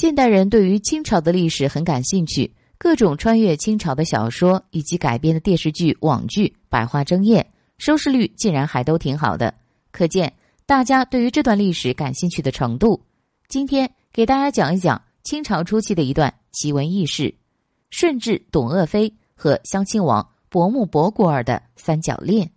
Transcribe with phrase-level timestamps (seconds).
[0.00, 7.44] 现代人对于清朝的历史很感兴趣，各种穿越清朝的小说以及改编的电视剧、网剧百花争艳，
[7.78, 9.52] 收视率竟然还都挺好的，
[9.90, 10.32] 可见
[10.66, 13.02] 大家对于这段历史感兴趣的程度。
[13.48, 17.34] 今天给大家讲一讲清朝初期的一段奇闻异事——
[17.90, 22.48] 顺治、董鄂妃和襄亲王伯木博果尔的三角恋。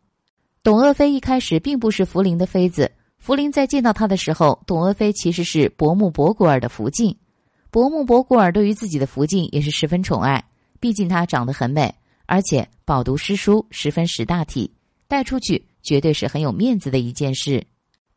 [0.61, 2.91] 董鄂妃一开始并不是福临的妃子。
[3.17, 7.17] 福临在见到他的时候，董鄂妃其实是伯木博古尔的福晋。
[7.71, 10.43] 伯木博古尔对于自己的福晋也是十分宠爱，
[10.81, 14.70] 毕竟她长得很美，而且饱读诗书，十分识大体，
[15.07, 17.66] 带出去绝对是很有面子的一件事。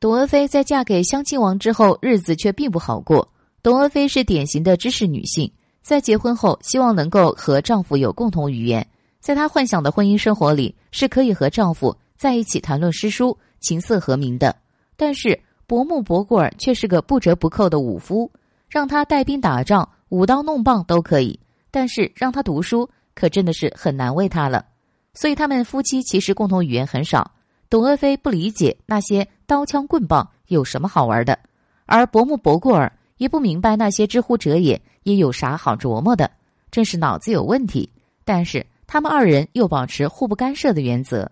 [0.01, 3.33] 董鄂妃在嫁给襄亲王之后，日子却并不好过。
[3.63, 5.49] 董鄂妃是典型的知识女性，
[5.83, 8.85] 在结婚后希望能够和丈夫有共同语言，
[9.21, 14.57] 在她幻想的婚姻生活里是可以和丈夫在一起谈论诗书，琴瑟和鸣的。
[14.97, 18.29] 但是伯木博古尔却是个不折不扣的武夫，
[18.69, 21.39] 让他带兵打仗、舞刀弄棒都可以，
[21.71, 24.65] 但是让他读书可真的是很难为他了。
[25.13, 27.31] 所以他们夫妻其实共同语言很少。
[27.71, 31.39] 董鄂妃不理解那些刀枪棍棒有什么好玩的，
[31.87, 36.31] 而伯木博古尔也不明白那些知乎者也也有啥好琢磨的，
[36.71, 37.91] 真是脑子有问题。
[38.25, 41.31] 但是他们二人又保持互不干涉的原则。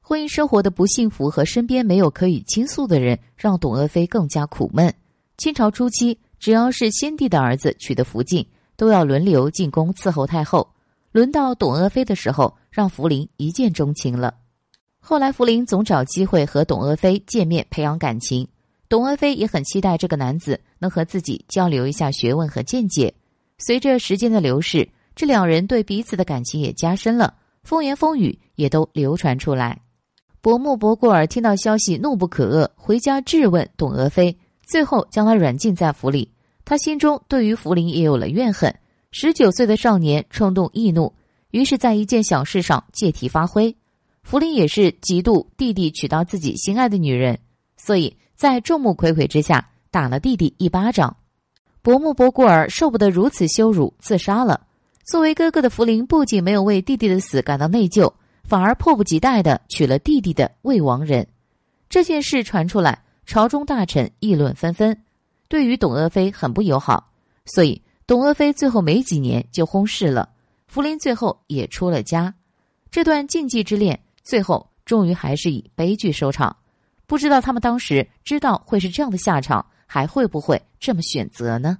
[0.00, 4.92] 婚姻生活的不幸福和身边没有可以倾诉的人，让董鄂妃更加苦闷。
[5.36, 10.68] 清朝初期，只要是先帝的儿子娶的福晋，都要轮流进宫伺候太后。
[11.12, 14.34] 轮到董鄂妃的时候，让福临一见钟情了。
[15.00, 18.46] 后来，福临总找机会和董鄂妃见面，培养感情。
[18.88, 23.14] 董鄂妃也很期待这个男子能和自己交流一下学问和见解。
[23.58, 29.80] 随着时间的流逝，这两人对彼此的感情也加深了，风言风语也都流传出来。
[30.42, 36.30] 伯木博过尔听到消息，怒不可遏，回家质问董鄂妃，最后将他软禁在府里。
[36.66, 38.74] 他心中对于福临也有了怨恨。
[39.12, 41.14] 十九岁的少年冲动易怒，
[41.50, 43.74] 于是，在一件小事上借题发挥。
[44.22, 47.38] 福临也是嫉妒弟弟娶到自己心爱的女人，
[47.78, 51.16] 所以在众目睽睽之下打了弟弟一巴掌。
[51.80, 54.66] 伯木博过尔受不得如此羞辱，自杀了。
[55.04, 58.12] 作为哥哥的福临不仅没有为弟弟的死感到内疚。
[58.48, 61.26] 反而迫不及待的娶了弟弟的未亡人，
[61.88, 64.96] 这件事传出来，朝中大臣议论纷纷，
[65.48, 67.10] 对于董鄂妃很不友好，
[67.44, 70.28] 所以董鄂妃最后没几年就薨逝了，
[70.68, 72.32] 福临最后也出了家，
[72.88, 76.56] 这段禁忌之恋最后终于还是以悲剧收场。
[77.08, 81.78] 不知道他们当时知道会是这样的下场，还会不会这么选择呢？